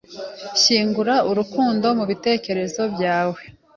[0.53, 3.41] Nshyingura urukundo mu bitekerezo byawe…